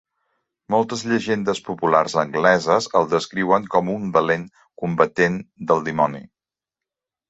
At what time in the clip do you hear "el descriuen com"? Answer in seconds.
3.03-3.95